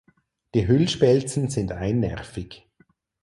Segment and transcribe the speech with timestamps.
[0.55, 2.67] Die Hüllspelzen sind einnervig.